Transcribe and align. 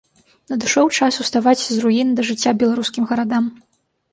Надышоў 0.53 0.87
час 0.97 1.13
уставаць 1.25 1.61
з 1.65 1.77
руін 1.83 2.07
да 2.21 2.27
жыцця 2.31 2.57
беларускім 2.65 3.03
гарадам. 3.13 3.45